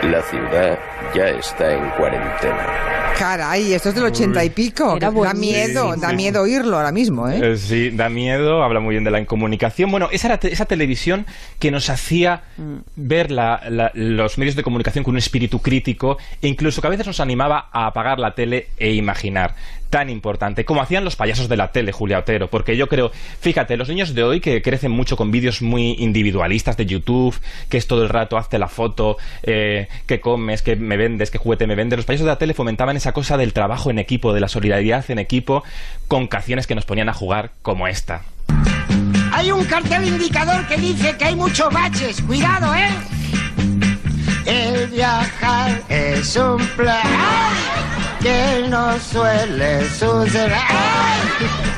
la 0.03 0.21
ciudad 0.23 0.79
ya 1.15 1.29
está 1.29 1.73
en 1.73 1.89
cuarentena. 1.91 3.06
Caray, 3.19 3.73
esto 3.73 3.89
es 3.89 3.95
del 3.95 4.05
ochenta 4.05 4.45
y 4.45 4.51
pico. 4.51 4.97
Era 4.97 5.11
Da 5.11 5.33
miedo, 5.33 5.95
Sí, 5.95 6.01
da 6.01 6.11
sí. 6.11 6.17
miedo 6.17 6.43
oírlo 6.43 6.77
ahora 6.77 6.93
mismo, 6.93 7.29
¿eh? 7.29 7.53
Eh, 7.53 7.57
Sí, 7.57 7.91
da 7.91 8.09
miedo, 8.11 8.63
habla 8.63 8.81
muy 8.81 8.93
bien 8.95 9.05
de 9.05 9.11
la 9.11 9.21
incomunicación. 9.21 9.91
Bueno, 9.91 10.09
esa 10.13 10.29
era 10.29 10.39
te- 10.39 10.53
esa 10.53 10.67
televisión 10.67 11.25
que 11.59 11.71
nos 11.71 11.89
hacía 11.89 12.43
ver 12.95 13.31
la- 13.31 13.63
la- 13.71 13.91
los 13.95 14.37
medios 14.37 14.55
de 14.55 14.63
comunicación 14.63 15.03
con 15.03 15.15
un 15.15 15.19
espíritu 15.19 15.61
crítico 15.63 16.19
e 16.43 16.49
incluso 16.49 16.81
que 16.83 16.89
a 16.89 16.91
veces 16.91 17.07
nos 17.07 17.21
animaba 17.21 17.69
a 17.73 17.87
apagar 17.87 18.19
la 18.19 18.35
tele 18.35 18.69
e 18.77 18.93
imaginar. 18.93 19.55
Tan 19.89 20.11
importante, 20.11 20.65
como 20.65 20.83
hacían 20.83 21.05
los 21.05 21.15
payasos 21.15 21.49
de 21.49 21.57
la 21.57 21.71
tele, 21.71 21.93
Julia 21.93 22.19
Otero, 22.19 22.51
porque 22.51 22.77
yo 22.77 22.89
creo, 22.89 23.13
fíjate, 23.41 23.77
los 23.77 23.89
niños 23.89 24.15
de 24.15 24.25
hoy 24.25 24.41
que 24.41 24.61
crecen 24.61 24.91
mucho 24.91 25.17
con 25.17 25.31
vídeos 25.31 25.63
muy 25.63 25.93
individualistas 26.01 26.77
de 26.77 26.87
YouTube, 26.87 27.37
que 27.69 27.77
es 27.79 27.87
todo 27.87 28.03
el 28.03 28.09
rato 28.09 28.37
hazte 28.37 28.59
la 28.59 28.67
foto, 28.67 29.17
eh, 29.45 29.87
que 30.07 30.19
comes, 30.21 30.63
que 30.63 30.75
me 30.75 30.97
vendes, 30.97 31.31
que 31.31 31.39
juguete 31.39 31.69
me 31.69 31.77
vendes, 31.77 31.99
los 31.99 32.05
payasos 32.05 32.25
de 32.27 32.33
la 32.33 32.37
tele 32.39 32.53
fomentaban 32.53 32.97
esa 32.97 33.06
cosa 33.13 33.37
del 33.37 33.53
trabajo 33.53 33.91
en 33.91 33.99
equipo, 33.99 34.33
de 34.33 34.41
la 34.41 34.49
solidaridad 34.49 35.05
en 35.11 35.19
equipo, 35.19 35.65
con 36.09 36.27
canciones 36.27 36.67
que 36.67 36.75
nos 36.75 36.85
ponían 36.85 37.09
a 37.09 37.15
jugar 37.15 37.51
como 37.63 37.87
esta. 37.89 38.23
Hay 39.33 39.51
un 39.51 39.65
cartel 39.65 40.07
indicador 40.07 40.67
que 40.67 40.77
dice 40.77 41.17
que 41.17 41.25
hay 41.27 41.37
muchos 41.37 41.73
baches. 41.73 42.23
Cuidado, 42.23 42.75
¿eh? 42.75 42.89
El 44.47 44.87
viajar 44.89 45.83
es 45.89 46.37
un 46.37 46.65
plan. 46.69 47.03
Que 48.21 48.67
no 48.69 48.99
suele 48.99 49.89
suceder. 49.91 50.53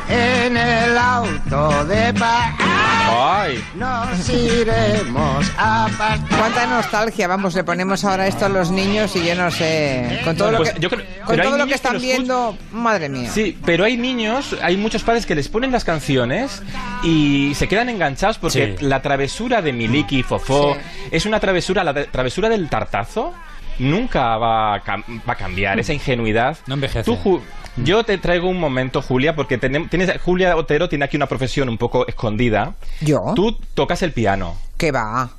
En 0.09 0.57
el 0.57 0.97
auto 0.97 1.85
de 1.87 2.15
paz. 2.15 2.78
¡Ay! 3.11 3.65
Nos 3.75 4.29
iremos 4.29 5.47
a 5.57 5.89
pastar. 5.97 6.39
Cuánta 6.39 6.67
nostalgia, 6.67 7.27
vamos, 7.29 7.55
le 7.55 7.65
ponemos 7.65 8.05
ahora 8.05 8.27
esto 8.27 8.47
a 8.47 8.49
los 8.49 8.71
niños 8.71 9.15
y 9.17 9.25
yo 9.27 9.35
no 9.35 9.51
sé, 9.51 10.21
con 10.25 10.37
todo 10.37 10.57
Pues 10.57 10.69
lo 10.69 10.75
que, 10.75 10.81
yo 10.81 10.91
creo- 10.91 11.05
con 11.25 11.37
todo 11.41 11.57
lo 11.59 11.65
que 11.65 11.71
que 11.71 11.75
están 11.75 11.99
viendo, 12.01 12.57
madre 12.73 13.09
mía. 13.09 13.31
Sí, 13.33 13.57
pero 13.65 13.85
hay 13.85 13.97
niños, 13.97 14.57
hay 14.63 14.77
muchos 14.77 15.03
padres 15.03 15.27
que 15.27 15.35
les 15.35 15.49
ponen 15.49 15.73
las 15.73 15.85
canciones 15.85 16.63
y 17.03 17.53
se 17.55 17.69
quedan 17.69 17.89
enganchados 17.89 18.39
porque 18.39 18.77
Sí. 18.79 18.85
la 18.85 19.01
travesura 19.03 19.63
de 19.63 19.73
Miliki 19.73 20.21
y 20.21 20.23
Fofó 20.23 20.75
Sí. 20.75 20.81
es 21.11 21.27
una 21.27 21.41
travesura, 21.41 21.85
la 21.85 21.95
travesura 22.05 22.49
del 22.49 22.69
tartazo 22.69 23.35
nunca 23.79 24.37
va 24.37 24.75
a, 24.75 24.83
cam- 24.85 25.05
va 25.29 25.33
a 25.33 25.37
cambiar, 25.37 25.79
esa 25.79 25.93
ingenuidad. 25.93 26.57
No 26.67 26.75
envejece. 26.75 27.05
Tú, 27.05 27.17
Ju- 27.17 27.41
yo 27.85 28.05
te 28.05 28.19
traigo 28.19 28.49
un 28.49 28.59
momento, 28.59 29.03
Julia, 29.03 29.35
porque 29.37 29.59
tienes, 29.59 30.21
Julia 30.23 30.57
Otero 30.57 30.89
tiene 30.89 31.05
aquí 31.05 31.17
una 31.17 31.27
profesión 31.27 31.69
un 31.69 31.79
poco 31.79 32.07
escondida. 32.07 32.75
¿Yo? 33.01 33.19
Tú 33.35 33.57
tocas 33.75 34.03
el 34.03 34.13
piano 34.13 34.57
¿Qué 34.77 34.91
va? 34.93 35.31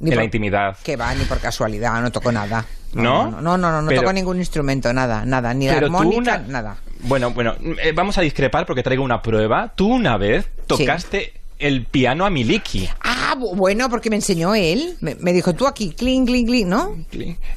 Ni 0.00 0.10
en 0.12 0.16
la 0.16 0.24
intimidad. 0.24 0.76
¿Qué 0.84 0.94
va? 0.96 1.12
Ni 1.14 1.24
por 1.24 1.38
casualidad, 1.40 2.00
no 2.00 2.12
toco 2.12 2.30
nada. 2.30 2.64
¿No? 2.94 3.30
No, 3.30 3.40
no, 3.40 3.58
no, 3.58 3.70
no, 3.72 3.82
no 3.82 3.88
Pero- 3.88 4.02
toco 4.02 4.12
ningún 4.12 4.38
instrumento, 4.38 4.92
nada, 4.92 5.24
nada, 5.24 5.52
ni 5.54 5.66
la 5.66 5.78
armónica, 5.78 6.20
una- 6.20 6.38
nada. 6.38 6.76
Bueno, 7.00 7.30
bueno, 7.32 7.54
eh, 7.82 7.92
vamos 7.94 8.16
a 8.18 8.22
discrepar 8.22 8.64
porque 8.66 8.82
traigo 8.82 9.02
una 9.04 9.20
prueba. 9.22 9.72
Tú 9.74 9.88
una 9.92 10.16
vez 10.16 10.48
tocaste 10.66 11.32
el 11.58 11.84
piano 11.86 12.24
a 12.24 12.30
Miliki. 12.30 12.88
Ah, 13.02 13.34
bu- 13.38 13.54
bueno, 13.56 13.88
porque 13.90 14.10
me 14.10 14.16
enseñó 14.16 14.54
él. 14.54 14.96
Me, 15.00 15.14
me 15.16 15.32
dijo, 15.32 15.54
tú 15.54 15.66
aquí, 15.66 15.90
clink, 15.90 16.26
clink, 16.28 16.46
clink, 16.48 16.66
¿no? 16.66 16.96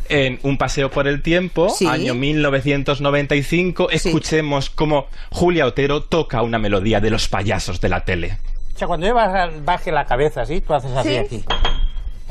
En 0.10 0.40
Un 0.44 0.58
paseo 0.58 0.90
por 0.90 1.08
el 1.08 1.22
tiempo, 1.22 1.70
Sí. 1.70 1.86
año 1.86 2.14
1995, 2.16 3.90
escuchemos 3.92 4.70
cómo 4.70 5.06
Julia 5.32 5.66
Otero 5.66 6.02
toca 6.04 6.42
una 6.42 6.58
melodía 6.60 7.00
de 7.00 7.10
los 7.10 7.28
payasos 7.28 7.80
de 7.82 7.90
la 7.90 8.04
tele. 8.06 8.38
O 8.76 8.78
sea, 8.78 8.88
cuando 8.88 9.06
yo 9.08 9.14
baj- 9.14 9.64
baje 9.64 9.92
la 9.92 10.06
cabeza 10.06 10.42
así, 10.42 10.62
tú 10.62 10.74
haces 10.74 10.92
así 10.92 11.10
Sí. 11.10 11.16
aquí. 11.18 11.44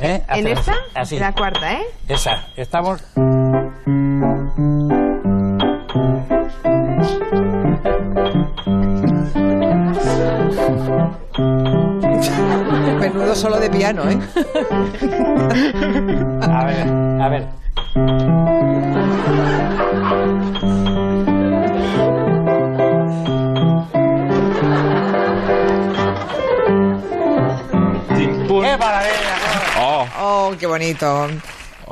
¿Eh? 0.02 0.22
¿En 0.30 0.46
esta? 0.48 0.72
Así. 0.72 0.80
así. 0.94 1.18
La 1.18 1.32
cuarta, 1.34 1.74
¿eh? 1.74 1.82
Esa. 2.08 2.48
Estamos. 2.56 3.00
Menudo 12.98 13.34
solo 13.34 13.58
de 13.58 13.70
piano, 13.70 14.02
¿eh? 14.08 14.18
A 16.42 16.64
ver, 16.64 16.88
a 17.20 17.28
ver. 17.28 17.48
¡Qué 28.60 28.76
maravilla! 28.76 29.36
Oh. 29.80 30.06
Oh, 30.20 30.54
qué 30.58 30.66
bonito. 30.66 31.28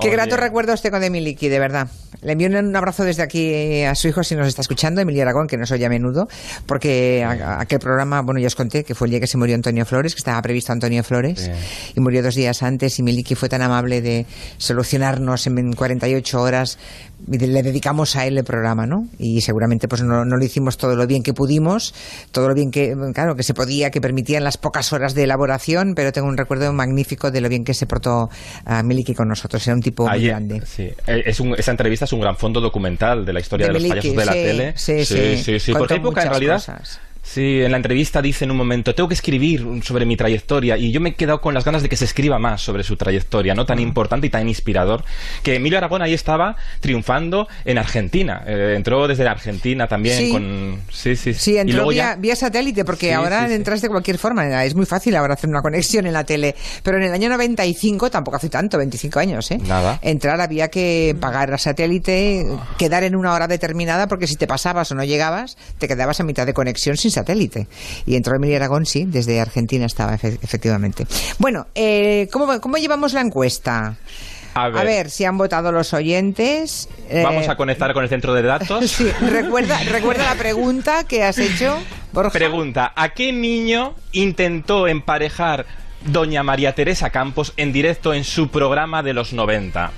Qué 0.01 0.11
grato 0.11 0.37
recuerdo 0.37 0.73
este 0.73 0.91
con 0.91 1.03
Emiliki, 1.03 1.49
de 1.49 1.59
verdad. 1.59 1.89
Le 2.21 2.33
envío 2.33 2.49
un 2.49 2.75
abrazo 2.77 3.05
desde 3.05 3.23
aquí 3.23 3.83
a 3.83 3.95
su 3.95 4.09
hijo 4.09 4.25
si 4.25 4.35
nos 4.35 4.49
está 4.49 4.63
escuchando, 4.63 5.01
Emilia 5.01 5.23
Aragón, 5.23 5.47
que 5.47 5.57
nos 5.57 5.71
oye 5.71 5.87
a 5.87 5.89
menudo, 5.89 6.27
porque 6.67 7.23
a- 7.25 7.31
a- 7.31 7.61
aquel 7.61 7.79
programa, 7.79 8.23
bueno, 8.23 8.41
ya 8.41 8.49
os 8.49 8.57
conté 8.57 8.83
que 8.83 8.95
fue 8.95 9.07
el 9.07 9.13
día 9.13 9.21
que 9.21 9.27
se 9.29 9.37
murió 9.39 9.55
Antonio 9.55 9.85
Flores, 9.87 10.15
que 10.15 10.19
estaba 10.19 10.41
previsto 10.43 10.73
Antonio 10.73 11.05
Flores, 11.05 11.49
y 11.95 12.01
murió 12.01 12.23
dos 12.23 12.35
días 12.35 12.63
antes, 12.63 12.99
y 12.99 13.03
Miliki 13.05 13.35
fue 13.37 13.49
tan 13.49 13.63
amable 13.63 14.01
de 14.03 14.27
solucionarnos 14.57 15.47
en 15.47 15.73
48 15.75 16.43
horas, 16.43 16.79
le 17.27 17.63
dedicamos 17.63 18.15
a 18.17 18.27
él 18.27 18.39
el 18.39 18.45
programa, 18.45 18.87
¿no? 18.87 19.07
Y 19.19 19.41
seguramente 19.41 19.89
pues 19.89 20.03
no, 20.03 20.25
no 20.25 20.37
lo 20.37 20.45
hicimos 20.45 20.77
todo 20.77 20.95
lo 20.97 21.07
bien 21.07 21.23
que 21.23 21.35
pudimos, 21.35 21.95
todo 22.33 22.49
lo 22.49 22.55
bien 22.55 22.71
que, 22.71 22.95
claro, 23.15 23.35
que 23.35 23.43
se 23.43 23.55
podía, 23.55 23.91
que 23.91 24.01
permitían 24.01 24.45
las 24.45 24.57
pocas 24.57 24.93
horas 24.93 25.15
de 25.15 25.25
elaboración, 25.25 25.95
pero 25.97 26.13
tengo 26.13 26.29
un 26.29 26.37
recuerdo 26.37 26.73
magnífico 26.73 27.31
de 27.31 27.41
lo 27.41 27.49
bien 27.49 27.65
que 27.65 27.75
se 27.75 27.87
portó 27.87 28.29
a 28.65 28.83
Miliki 28.83 29.15
con 29.15 29.29
nosotros, 29.29 29.67
era 29.67 29.75
un 29.75 29.83
tipo 29.83 30.09
muy 30.09 30.27
grande. 30.27 30.63
sí. 30.65 30.85
Eh, 31.07 31.23
Es 31.27 31.41
un- 31.41 31.55
esa 31.59 31.73
entrevista 31.73 32.05
es 32.05 32.13
un 32.13 32.21
gran 32.21 32.37
fondo 32.37 32.61
documental 32.61 33.25
de 33.25 33.33
la 33.33 33.41
historia 33.41 33.67
De 33.67 33.73
de, 33.73 33.79
los 33.81 33.83
Miliki, 33.83 34.11
payasos 34.15 34.17
de 34.17 34.27
la 34.27 34.33
tele. 34.49 34.73
sí, 34.77 35.05
sí. 35.05 35.59
sí. 35.61 35.73
Porque 35.73 35.95
hay 35.95 36.01
poca, 36.01 36.23
en 36.23 36.31
realidad. 36.31 36.55
cosas. 36.55 37.01
Sí, 37.31 37.61
en 37.61 37.71
la 37.73 37.77
entrevista 37.77 38.23
dice 38.23 38.45
en 38.47 38.51
un 38.51 38.57
momento, 38.57 38.95
tengo 38.95 39.07
que 39.09 39.15
escribir 39.15 39.63
sobre 39.83 40.07
mi 40.07 40.17
trayectoria 40.17 40.79
y 40.79 40.91
yo 40.93 41.01
me 41.01 41.11
he 41.11 41.15
quedado 41.15 41.43
con 41.43 41.53
las 41.53 41.63
ganas 41.65 41.83
de 41.83 41.89
que 41.91 41.97
se 41.97 42.07
escriba 42.07 42.39
más 42.39 42.63
sobre 42.63 42.83
su 42.85 42.97
trayectoria, 42.97 43.55
no 43.55 43.67
tan 43.67 43.79
importante 43.81 44.27
y 44.27 44.31
tan 44.31 44.49
inspirador, 44.49 45.05
que 45.43 45.57
Emilio 45.57 45.77
Aragón 45.77 46.01
ahí 46.01 46.15
estaba 46.15 46.57
triunfando 46.81 47.47
en 47.67 47.77
Argentina. 47.77 48.43
Eh, 48.47 48.73
entró 48.77 49.07
desde 49.07 49.29
Argentina 49.29 49.87
también 49.87 50.17
Sí. 50.17 50.31
con... 50.33 50.81
Sí, 50.91 51.17
sí, 51.17 51.35
Sí, 51.35 51.53
Y 51.53 51.59
entró 51.59 51.77
luego 51.77 51.91
vía, 51.91 52.15
ya- 52.15 52.17
vía 52.17 52.35
satélite, 52.35 52.85
porque 52.87 53.09
Sí, 53.09 53.13
ahora 53.13 53.47
sí. 53.47 53.55
entras 53.55 53.83
de 53.83 53.89
cualquier 53.91 54.17
forma. 54.17 54.65
Es 54.65 54.75
muy 54.75 54.87
fácil 54.87 55.15
ahora 55.15 55.35
hacer 55.35 55.51
una 55.51 55.61
conexión 55.61 56.07
en 56.07 56.15
la 56.15 56.25
tele. 56.25 56.55
Pero 56.83 56.97
en 56.97 57.03
el 57.05 57.13
año 57.13 57.29
95, 57.29 58.11
tampoco 58.11 58.39
hace 58.39 58.49
tanto, 58.49 58.79
25 58.79 59.19
años, 59.19 59.51
¿eh? 59.51 59.59
Nada. 59.67 59.99
Entrar 60.01 60.41
había 60.41 60.69
que 60.69 61.15
pagar 61.21 61.53
a 61.53 61.59
satélite, 61.59 62.47
quedar 62.79 63.05
en 63.05 63.15
una 63.15 63.35
hora 63.35 63.47
determinada, 63.49 64.09
porque 64.09 64.27
si 64.27 64.37
te 64.37 64.47
pasabas 64.47 64.91
o 64.93 64.95
no 64.95 65.05
llegabas, 65.05 65.59
te 65.77 65.89
quedabas 65.89 66.21
a 66.21 66.25
mitad 66.25 66.47
de 66.47 66.55
conexión 66.55 66.97
sin 66.97 67.11
satélite. 67.19 67.67
Y 68.07 68.17
entró 68.17 68.35
Emilio 68.37 68.57
Aragón, 68.57 68.87
sí, 68.87 69.05
desde 69.07 69.41
Argentina 69.41 69.87
estaba, 69.87 70.15
efe- 70.17 70.39
efectivamente. 70.43 71.07
Bueno, 71.39 71.67
eh, 71.75 72.29
¿cómo, 72.33 72.61
¿cómo 72.61 72.77
llevamos 72.79 73.13
la 73.13 73.21
encuesta? 73.21 73.97
A 74.55 74.69
ver, 74.71 74.79
A 74.81 74.85
ver 74.85 75.11
si 75.11 75.25
han 75.25 75.39
votado 75.39 75.71
los 75.71 75.93
oyentes. 75.95 76.89
Eh, 77.11 77.23
vamos 77.23 77.49
a 77.49 77.57
conectar 77.57 77.93
con 77.93 78.03
el 78.03 78.09
centro 78.09 78.35
de 78.35 78.43
datos. 78.43 78.91
Sí, 78.99 79.05
recuerda, 79.31 79.79
recuerda 79.85 80.25
la 80.25 80.35
pregunta 80.35 81.05
que 81.05 81.23
has 81.23 81.39
hecho, 81.39 81.79
Borja. 82.13 82.31
Pregunta, 82.31 82.93
¿a 82.97 83.11
qué 83.11 83.33
niño 83.33 83.95
intentó 84.13 84.89
emparejar 84.89 85.67
doña 86.07 86.43
María 86.43 86.75
Teresa 86.75 87.11
Campos 87.11 87.53
en 87.57 87.73
directo 87.73 88.15
en 88.15 88.25
su 88.25 88.49
programa 88.49 89.03
de 89.03 89.13
los 89.13 89.33
90? 89.33 89.93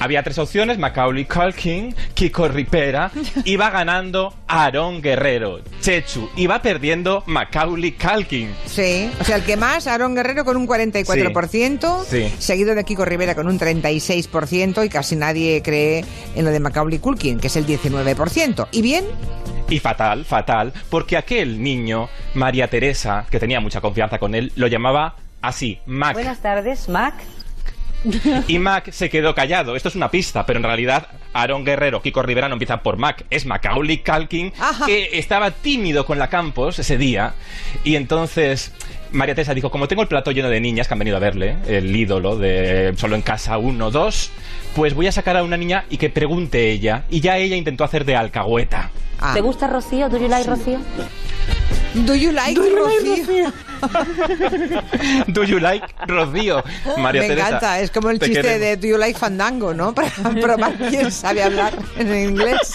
Había 0.00 0.22
tres 0.22 0.38
opciones, 0.38 0.78
Macaulay 0.78 1.24
Culkin, 1.24 1.94
Kiko 2.14 2.48
Ripera, 2.48 3.10
iba 3.44 3.70
ganando 3.70 4.32
Aarón 4.46 5.02
Guerrero, 5.02 5.60
Chechu, 5.80 6.30
iba 6.36 6.62
perdiendo 6.62 7.24
Macaulay 7.26 7.92
Culkin. 7.92 8.54
Sí, 8.66 9.10
o 9.20 9.24
sea, 9.24 9.36
el 9.36 9.42
que 9.44 9.56
más, 9.56 9.86
Aaron 9.86 10.14
Guerrero 10.14 10.44
con 10.44 10.56
un 10.56 10.66
44%, 10.68 12.04
Sí, 12.04 12.28
sí. 12.28 12.34
seguido 12.38 12.74
de 12.74 12.84
Kiko 12.84 13.04
Rivera 13.04 13.34
con 13.34 13.46
un 13.48 13.58
36% 13.58 14.84
y 14.84 14.88
casi 14.88 15.16
nadie 15.16 15.62
cree 15.62 16.04
en 16.34 16.44
lo 16.44 16.50
de 16.50 16.60
Macaulay 16.60 16.98
Culkin, 16.98 17.38
que 17.40 17.48
es 17.48 17.56
el 17.56 17.66
19%. 17.66 18.68
¿Y 18.72 18.82
bien? 18.82 19.04
Y 19.68 19.80
fatal, 19.80 20.24
fatal, 20.24 20.72
porque 20.88 21.16
aquel 21.16 21.62
niño, 21.62 22.08
María 22.34 22.68
Teresa, 22.68 23.26
que 23.30 23.38
tenía 23.38 23.60
mucha 23.60 23.80
confianza 23.80 24.18
con 24.18 24.34
él, 24.34 24.52
lo 24.56 24.66
llamaba 24.66 25.16
así, 25.42 25.78
Mac. 25.86 26.14
Buenas 26.14 26.40
tardes, 26.40 26.88
Mac. 26.88 27.14
Y 28.48 28.58
Mac 28.58 28.90
se 28.90 29.10
quedó 29.10 29.34
callado. 29.34 29.76
Esto 29.76 29.88
es 29.88 29.94
una 29.96 30.10
pista, 30.10 30.46
pero 30.46 30.58
en 30.58 30.64
realidad 30.64 31.08
Aaron 31.32 31.64
Guerrero, 31.64 32.02
Kiko 32.02 32.22
Rivera 32.22 32.48
no 32.48 32.54
empieza 32.54 32.82
por 32.82 32.96
Mac, 32.96 33.24
es 33.30 33.46
Macaulay 33.46 33.98
Culkin, 33.98 34.52
que 34.86 35.10
estaba 35.18 35.50
tímido 35.50 36.04
con 36.06 36.18
la 36.18 36.28
Campos 36.28 36.78
ese 36.78 36.96
día. 36.96 37.34
Y 37.84 37.96
entonces 37.96 38.72
María 39.12 39.34
Teresa 39.34 39.54
dijo, 39.54 39.70
como 39.70 39.88
tengo 39.88 40.02
el 40.02 40.08
plato 40.08 40.30
lleno 40.30 40.48
de 40.48 40.60
niñas 40.60 40.86
que 40.88 40.94
han 40.94 40.98
venido 40.98 41.16
a 41.16 41.20
verle, 41.20 41.56
el 41.66 41.94
ídolo 41.94 42.36
de 42.36 42.94
Solo 42.96 43.14
en 43.16 43.22
Casa 43.22 43.58
1, 43.58 43.90
2, 43.90 44.30
pues 44.74 44.94
voy 44.94 45.06
a 45.06 45.12
sacar 45.12 45.36
a 45.36 45.42
una 45.42 45.56
niña 45.56 45.84
y 45.90 45.96
que 45.96 46.10
pregunte 46.10 46.70
ella. 46.70 47.04
Y 47.10 47.20
ya 47.20 47.36
ella 47.38 47.56
intentó 47.56 47.84
hacer 47.84 48.04
de 48.04 48.16
alcahueta. 48.16 48.90
¿Te 49.34 49.40
gusta 49.40 49.66
Rocío? 49.66 50.08
¿Do 50.08 50.18
you 50.18 50.28
like 50.28 50.48
Rocío? 50.48 50.78
Do 51.94 52.14
you 52.14 52.30
like 52.32 52.58
Rocío? 52.60 53.52
Do 55.28 55.44
you 55.44 55.58
like 55.58 55.86
Rocío? 56.06 56.62
María 56.98 57.22
Me 57.22 57.28
Teresa. 57.28 57.46
encanta, 57.48 57.80
es 57.80 57.90
como 57.90 58.10
el 58.10 58.18
te 58.18 58.26
chiste 58.26 58.42
queremos. 58.42 58.60
de 58.60 58.76
Do 58.76 58.86
you 58.86 58.98
like 58.98 59.18
Fandango, 59.18 59.74
¿no? 59.74 59.94
Para 59.98 60.10
probar 60.40 60.74
quién 60.90 61.10
sabe 61.10 61.42
hablar 61.42 61.72
en 61.98 62.30
inglés. 62.30 62.72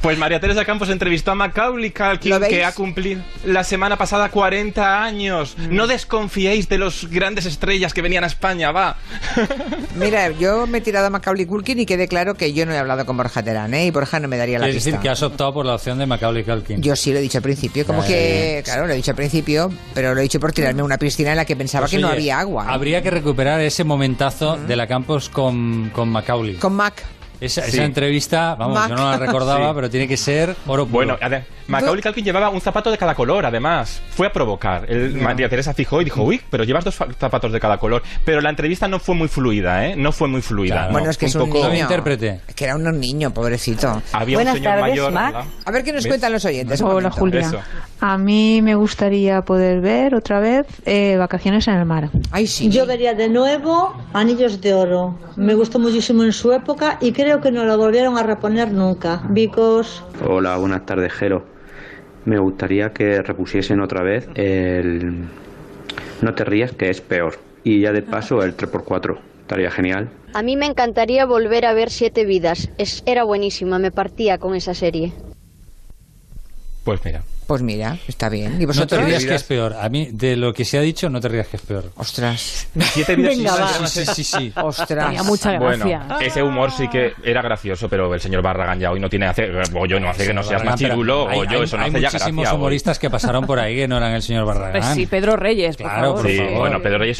Pues 0.00 0.16
María 0.18 0.40
Teresa 0.40 0.64
Campos 0.64 0.88
entrevistó 0.88 1.32
a 1.32 1.34
Macaulay 1.34 1.90
Culkin, 1.90 2.40
que 2.48 2.64
ha 2.64 2.72
cumplido 2.72 3.22
la 3.44 3.62
semana 3.64 3.96
pasada 3.96 4.30
40 4.30 5.02
años. 5.02 5.56
No 5.70 5.86
desconfiéis 5.86 6.68
de 6.68 6.78
los 6.78 7.08
grandes 7.10 7.44
estrellas 7.46 7.92
que 7.92 8.00
venían 8.02 8.24
a 8.24 8.26
España, 8.28 8.72
va. 8.72 8.96
Mira, 9.96 10.30
yo 10.30 10.66
me 10.66 10.78
he 10.78 10.80
tirado 10.80 11.06
a 11.06 11.10
Macaulay 11.10 11.46
Culkin 11.46 11.78
y 11.80 11.86
quede 11.86 12.08
claro 12.08 12.34
que 12.34 12.52
yo 12.52 12.64
no 12.66 12.72
he 12.72 12.78
hablado 12.78 13.04
con 13.04 13.16
Borja 13.16 13.42
Terán, 13.42 13.74
¿eh? 13.74 13.86
Y 13.86 13.90
Borja 13.90 14.18
no 14.20 14.28
me 14.28 14.36
daría 14.36 14.58
la 14.58 14.68
Es 14.68 14.74
pista. 14.76 14.90
decir, 14.90 15.02
que 15.02 15.08
has 15.08 15.22
optado 15.22 15.52
por 15.52 15.66
la 15.66 15.74
opción 15.74 15.98
de 15.98 16.06
Macaulay 16.06 16.44
Culkin. 16.44 16.80
Yo 16.82 16.96
sí 16.96 17.12
lo 17.12 17.18
he 17.18 17.22
dicho 17.22 17.38
al 17.38 17.42
principio, 17.42 17.84
como 17.86 18.02
Eh. 18.04 18.06
que, 18.06 18.62
claro, 18.64 18.86
lo 18.86 18.92
he 18.92 18.96
dicho 18.96 19.10
al 19.10 19.16
principio, 19.16 19.67
pero 19.94 20.14
lo 20.14 20.20
he 20.20 20.22
dicho 20.22 20.40
por 20.40 20.52
tirarme 20.52 20.82
a 20.82 20.84
una 20.84 20.98
piscina 20.98 21.30
en 21.30 21.36
la 21.36 21.44
que 21.44 21.56
pensaba 21.56 21.84
Pues, 21.84 21.92
que 21.92 21.98
no 21.98 22.08
había 22.08 22.38
agua. 22.40 22.66
Habría 22.68 23.02
que 23.02 23.10
recuperar 23.10 23.60
ese 23.60 23.84
momentazo 23.84 24.56
de 24.56 24.76
la 24.76 24.86
Campos 24.86 25.28
con, 25.28 25.90
con 25.94 26.08
Macaulay. 26.08 26.54
Con 26.54 26.74
Mac. 26.74 27.04
Esa, 27.40 27.62
Sí. 27.62 27.70
esa 27.76 27.84
entrevista, 27.84 28.54
vamos, 28.56 28.88
yo 28.88 28.96
no 28.96 29.10
la 29.10 29.16
recordaba, 29.18 29.68
Sí. 29.68 29.72
pero 29.74 29.90
tiene 29.90 30.08
que 30.08 30.16
ser 30.16 30.56
oro 30.66 30.86
puro. 30.86 31.16
Bueno, 31.16 31.18
Macaulay 31.68 32.02
Culkin 32.02 32.24
llevaba 32.24 32.48
un 32.48 32.60
zapato 32.60 32.90
de 32.90 32.96
cada 32.98 33.14
color, 33.14 33.44
además. 33.46 34.00
Fue 34.10 34.26
a 34.26 34.32
provocar. 34.32 34.90
El, 34.90 35.14
María 35.14 35.48
Teresa 35.48 35.74
fijó 35.74 36.00
y 36.00 36.04
dijo, 36.04 36.22
uy, 36.22 36.40
pero 36.50 36.64
llevas 36.64 36.84
dos 36.84 36.96
zapatos 37.18 37.52
de 37.52 37.60
cada 37.60 37.76
color. 37.76 38.02
Pero 38.24 38.40
la 38.40 38.48
entrevista 38.50 38.88
no 38.88 38.98
fue 38.98 39.14
muy 39.14 39.28
fluida, 39.28 39.86
¿eh? 39.86 39.94
No 39.94 40.10
fue 40.10 40.28
muy 40.28 40.40
fluida. 40.40 40.74
Claro. 40.74 40.92
Bueno, 40.92 41.04
No, 41.06 41.10
es 41.10 41.18
que 41.18 41.26
es 41.26 41.34
un 41.34 41.50
poco- 41.50 41.68
niño. 41.68 41.86
Que 42.56 42.64
era 42.64 42.74
un 42.76 42.98
niño, 42.98 43.32
pobrecito. 43.32 44.02
Había 44.12 44.38
un 44.38 44.44
Buenas 44.44 44.54
señor 44.54 44.72
tardes, 44.76 44.90
mayor. 44.90 45.12
Mac. 45.12 45.44
A 45.66 45.70
ver 45.70 45.84
qué 45.84 45.92
nos 45.92 46.04
¿Ves? 46.04 46.10
cuentan 46.10 46.32
los 46.32 46.44
oyentes. 46.44 46.80
un 46.80 46.88
Hola. 46.90 47.10
Julia. 47.10 47.40
Eso. 47.40 47.60
A 48.00 48.16
mí 48.16 48.62
me 48.62 48.74
gustaría 48.74 49.42
poder 49.42 49.80
ver 49.80 50.14
otra 50.14 50.40
vez 50.40 50.66
eh, 50.86 51.16
Vacaciones 51.18 51.68
en 51.68 51.74
el 51.74 51.84
Mar. 51.84 52.10
Ay, 52.30 52.46
sí. 52.46 52.70
Yo 52.70 52.86
vería 52.86 53.12
de 53.14 53.28
nuevo 53.28 53.94
Anillos 54.14 54.60
de 54.60 54.72
Oro. 54.72 55.18
Me 55.36 55.54
gustó 55.54 55.78
muchísimo 55.78 56.24
en 56.24 56.32
su 56.32 56.52
época 56.52 56.96
y 57.00 57.12
creo 57.12 57.27
que 57.36 57.52
no 57.52 57.64
lo 57.64 57.76
volvieron 57.76 58.16
a 58.16 58.22
reponer 58.22 58.72
nunca. 58.72 59.22
Vicos. 59.28 60.02
Hola, 60.26 60.56
buenas 60.56 60.86
tardes, 60.86 61.12
Jero. 61.12 61.44
Me 62.24 62.38
gustaría 62.38 62.92
que 62.92 63.22
repusiesen 63.22 63.80
otra 63.80 64.02
vez 64.02 64.28
el 64.34 65.26
No 66.22 66.34
te 66.34 66.44
rías, 66.44 66.72
que 66.72 66.90
es 66.90 67.00
peor. 67.00 67.38
Y 67.64 67.80
ya 67.80 67.92
de 67.92 68.02
paso 68.02 68.42
el 68.42 68.56
3x4. 68.56 69.18
Estaría 69.42 69.70
genial. 69.70 70.08
A 70.34 70.42
mí 70.42 70.56
me 70.56 70.66
encantaría 70.66 71.26
volver 71.26 71.66
a 71.66 71.74
ver 71.74 71.90
Siete 71.90 72.24
Vidas. 72.24 72.70
Es, 72.78 73.02
era 73.06 73.24
buenísima, 73.24 73.78
me 73.78 73.90
partía 73.90 74.38
con 74.38 74.54
esa 74.54 74.74
serie. 74.74 75.12
Pues 76.88 77.04
mira. 77.04 77.22
Pues 77.46 77.62
mira, 77.62 77.96
está 78.06 78.28
bien. 78.28 78.52
¿Y 78.52 78.52
No 78.54 78.58
te 78.60 78.66
vosotros? 78.66 79.04
rías 79.06 79.24
que 79.24 79.34
es 79.34 79.42
peor. 79.42 79.74
A 79.80 79.88
mí, 79.88 80.08
de 80.12 80.36
lo 80.36 80.52
que 80.52 80.66
se 80.66 80.76
ha 80.76 80.82
dicho, 80.82 81.08
no 81.08 81.18
te 81.18 81.28
rías 81.28 81.46
que 81.48 81.56
es 81.56 81.62
peor. 81.62 81.90
Ostras. 81.96 82.68
Siete 82.92 83.16
vidas 83.16 83.36
Venga, 83.38 83.50
sí, 83.56 83.62
va. 83.80 83.86
sí, 83.88 84.04
Sí, 84.06 84.14
sí, 84.14 84.24
sí. 84.24 84.52
Ostras. 84.54 85.06
Tenía 85.06 85.22
mucha 85.22 85.52
gracia. 85.52 85.98
Bueno, 86.06 86.20
ese 86.20 86.42
humor 86.42 86.70
sí 86.70 86.88
que 86.88 87.14
era 87.24 87.40
gracioso, 87.40 87.88
pero 87.88 88.12
el 88.12 88.20
señor 88.20 88.42
Barragán 88.42 88.78
ya 88.80 88.90
hoy 88.90 89.00
no 89.00 89.08
tiene 89.08 89.26
hace, 89.28 89.48
o 89.74 89.86
yo 89.86 89.98
no 89.98 90.10
hace 90.10 90.26
que 90.26 90.34
no 90.34 90.42
seas 90.42 90.62
machirulo, 90.62 91.26
hay- 91.26 91.38
o 91.38 91.44
yo 91.44 91.58
hay- 91.60 91.64
eso 91.64 91.78
no 91.78 91.84
hay 91.84 91.88
hace 91.90 92.00
ya 92.02 92.08
muchísimos 92.10 92.42
gracia. 92.42 92.52
hoy. 92.52 92.58
humoristas 92.58 92.98
que 92.98 93.08
pasaron 93.08 93.46
por 93.46 93.58
ahí 93.58 93.76
que 93.76 93.88
no 93.88 93.96
eran 93.96 94.12
el 94.12 94.22
señor 94.22 94.44
Barragán. 94.44 94.72
Pues 94.72 94.86
sí, 94.94 95.06
Pedro 95.06 95.36
Reyes, 95.36 95.78
por 95.78 95.86
Claro, 95.86 96.02
favor. 96.08 96.20
por 96.22 96.30
Sí, 96.30 96.36
favor. 96.36 96.58
bueno, 96.58 96.82
Pedro 96.82 96.98
Reyes 96.98 97.16